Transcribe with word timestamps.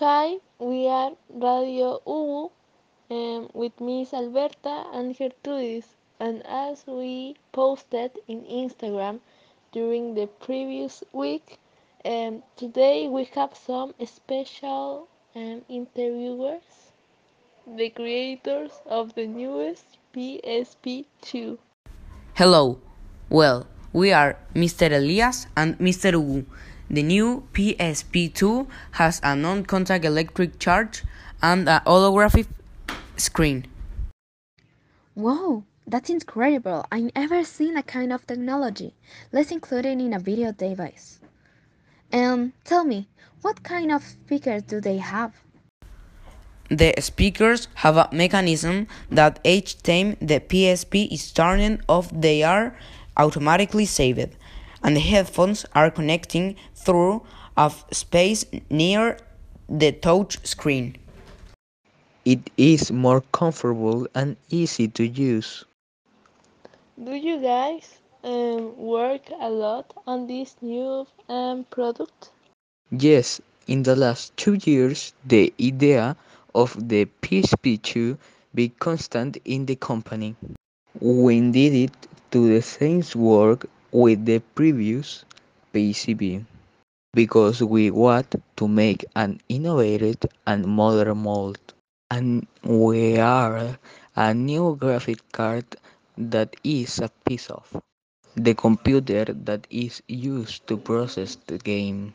Hi, 0.00 0.38
we 0.58 0.88
are 0.88 1.12
Radio 1.30 2.02
U 2.04 2.50
um, 3.10 3.48
with 3.54 3.80
Miss 3.80 4.12
Alberta 4.12 4.86
and 4.92 5.14
Gertrudis, 5.14 5.84
and 6.18 6.42
as 6.48 6.84
we 6.84 7.36
posted 7.52 8.10
in 8.26 8.42
Instagram 8.42 9.20
during 9.70 10.16
the 10.16 10.26
previous 10.26 11.04
week, 11.12 11.60
um, 12.04 12.42
today 12.56 13.06
we 13.06 13.22
have 13.36 13.54
some 13.54 13.94
special 14.04 15.06
um, 15.36 15.62
interviewers, 15.68 16.90
the 17.64 17.88
creators 17.90 18.72
of 18.86 19.14
the 19.14 19.28
newest 19.28 19.86
PSP2. 20.12 21.56
Hello. 22.34 22.80
Well, 23.30 23.68
we 23.92 24.12
are 24.12 24.40
Mr. 24.56 24.90
Elias 24.90 25.46
and 25.56 25.78
Mr. 25.78 26.20
Wu. 26.20 26.44
The 26.90 27.02
new 27.02 27.48
PSP2 27.52 28.66
has 28.92 29.20
a 29.24 29.34
non-contact 29.34 30.04
electric 30.04 30.58
charge 30.58 31.02
and 31.42 31.68
a 31.68 31.82
holographic 31.86 32.46
screen. 33.16 33.66
Wow, 35.14 35.64
that's 35.86 36.10
incredible. 36.10 36.86
I've 36.90 37.14
never 37.14 37.44
seen 37.44 37.76
a 37.76 37.82
kind 37.82 38.12
of 38.12 38.26
technology. 38.26 38.94
Let's 39.32 39.50
include 39.50 39.86
it 39.86 39.98
in 39.98 40.12
a 40.12 40.18
video 40.18 40.52
device. 40.52 41.20
And 42.12 42.52
tell 42.64 42.84
me, 42.84 43.08
what 43.42 43.62
kind 43.62 43.92
of 43.92 44.02
speakers 44.02 44.62
do 44.62 44.80
they 44.80 44.98
have? 44.98 45.32
The 46.70 46.94
speakers 47.00 47.68
have 47.74 47.96
a 47.96 48.08
mechanism 48.10 48.88
that 49.10 49.38
each 49.44 49.82
time 49.82 50.16
the 50.20 50.40
PSP 50.40 51.12
is 51.12 51.30
turned 51.30 51.82
off 51.88 52.10
they 52.10 52.42
are 52.42 52.74
automatically 53.16 53.84
saved, 53.84 54.34
and 54.84 54.94
the 54.94 55.00
headphones 55.00 55.64
are 55.74 55.90
connecting 55.90 56.54
through 56.74 57.22
a 57.56 57.72
space 57.90 58.44
near 58.70 59.16
the 59.68 59.90
touch 59.90 60.46
screen. 60.46 60.96
It 62.24 62.50
is 62.56 62.92
more 62.92 63.22
comfortable 63.32 64.06
and 64.14 64.36
easy 64.50 64.88
to 64.88 65.06
use. 65.06 65.64
Do 67.02 67.14
you 67.14 67.40
guys 67.40 67.98
um, 68.22 68.76
work 68.76 69.22
a 69.40 69.50
lot 69.50 69.92
on 70.06 70.26
this 70.26 70.54
new 70.60 71.06
um, 71.28 71.64
product? 71.70 72.30
Yes, 72.90 73.40
in 73.66 73.82
the 73.82 73.96
last 73.96 74.36
two 74.36 74.58
years, 74.64 75.12
the 75.24 75.52
idea 75.60 76.16
of 76.54 76.76
the 76.88 77.06
PSP2 77.22 78.16
be 78.54 78.68
constant 78.78 79.38
in 79.44 79.66
the 79.66 79.76
company. 79.76 80.36
We 81.00 81.40
did 81.50 81.74
it 81.74 81.96
to 82.30 82.48
the 82.54 82.62
same 82.62 83.02
work 83.14 83.66
with 83.94 84.26
the 84.26 84.40
previous 84.58 85.24
PSP 85.72 86.44
because 87.14 87.62
we 87.62 87.92
want 87.92 88.34
to 88.56 88.66
make 88.66 89.04
an 89.14 89.40
innovative 89.48 90.26
and 90.48 90.66
modern 90.66 91.18
mold 91.18 91.62
and 92.10 92.44
we 92.64 93.16
are 93.18 93.78
a 94.16 94.34
new 94.34 94.74
graphic 94.74 95.22
card 95.30 95.64
that 96.18 96.56
is 96.64 96.98
a 96.98 97.08
piece 97.24 97.48
of 97.50 97.70
the 98.34 98.52
computer 98.54 99.26
that 99.30 99.64
is 99.70 100.02
used 100.08 100.66
to 100.66 100.76
process 100.76 101.36
the 101.46 101.58
game. 101.58 102.12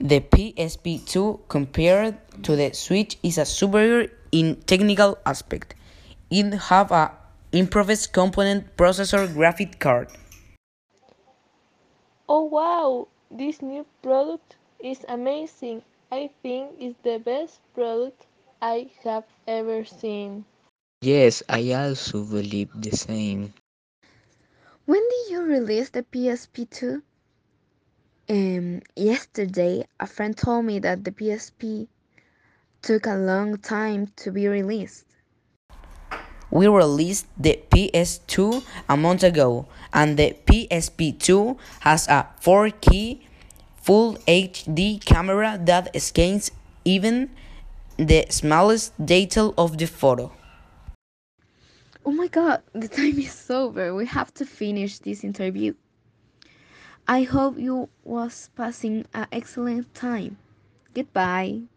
The 0.00 0.20
PSP2 0.20 1.48
compared 1.48 2.14
to 2.44 2.56
the 2.56 2.74
Switch 2.74 3.16
is 3.22 3.38
a 3.38 3.46
superior 3.46 4.12
in 4.32 4.56
technical 4.66 5.16
aspect. 5.24 5.74
It 6.30 6.52
have 6.68 6.92
a 6.92 7.17
improved 7.52 8.12
component 8.12 8.76
processor 8.76 9.32
graphic 9.32 9.78
card. 9.78 10.08
Oh 12.28 12.44
wow, 12.44 13.08
this 13.30 13.62
new 13.62 13.86
product 14.02 14.56
is 14.78 15.04
amazing. 15.08 15.82
I 16.12 16.30
think 16.42 16.72
it's 16.78 16.98
the 17.02 17.18
best 17.18 17.60
product 17.74 18.26
I 18.60 18.90
have 19.04 19.24
ever 19.46 19.84
seen. 19.84 20.44
Yes, 21.00 21.42
I 21.48 21.72
also 21.72 22.24
believe 22.24 22.68
the 22.74 22.96
same. 22.96 23.54
When 24.84 25.00
did 25.00 25.30
you 25.30 25.42
release 25.42 25.90
the 25.90 26.02
PSP2? 26.02 27.02
Um, 28.30 28.82
yesterday, 28.96 29.86
a 30.00 30.06
friend 30.06 30.36
told 30.36 30.64
me 30.64 30.80
that 30.80 31.04
the 31.04 31.12
PSP 31.12 31.88
took 32.82 33.06
a 33.06 33.16
long 33.16 33.56
time 33.58 34.08
to 34.16 34.30
be 34.32 34.48
released. 34.48 35.04
We 36.58 36.66
released 36.66 37.26
the 37.38 37.62
PS2 37.70 38.64
a 38.88 38.96
month 38.96 39.22
ago, 39.22 39.68
and 39.94 40.18
the 40.18 40.34
PSP2 40.44 41.56
has 41.86 42.08
a 42.08 42.26
4K 42.42 43.20
Full 43.76 44.16
HD 44.26 44.98
camera 44.98 45.56
that 45.62 45.94
scans 46.02 46.50
even 46.84 47.30
the 47.96 48.26
smallest 48.30 48.90
detail 48.98 49.54
of 49.56 49.78
the 49.78 49.86
photo. 49.86 50.32
Oh 52.04 52.10
my 52.10 52.26
god, 52.26 52.62
the 52.72 52.88
time 52.88 53.20
is 53.20 53.48
over. 53.48 53.94
We 53.94 54.06
have 54.06 54.34
to 54.34 54.44
finish 54.44 54.98
this 54.98 55.22
interview. 55.22 55.74
I 57.06 57.22
hope 57.22 57.56
you 57.56 57.88
was 58.02 58.50
passing 58.56 59.06
an 59.14 59.28
excellent 59.30 59.94
time. 59.94 60.38
Goodbye. 60.92 61.70